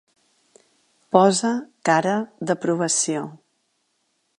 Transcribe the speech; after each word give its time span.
Posa 1.17 1.53
cara 1.91 2.17
d'aprovació. 2.49 3.25